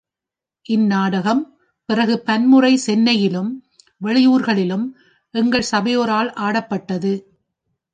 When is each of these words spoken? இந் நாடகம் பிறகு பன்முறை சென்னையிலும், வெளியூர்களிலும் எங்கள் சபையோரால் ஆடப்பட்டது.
இந் 0.65 0.85
நாடகம் 0.85 1.43
பிறகு 1.89 2.19
பன்முறை 2.19 2.77
சென்னையிலும், 2.77 3.51
வெளியூர்களிலும் 4.01 4.85
எங்கள் 5.33 5.69
சபையோரால் 5.71 6.29
ஆடப்பட்டது. 6.39 7.13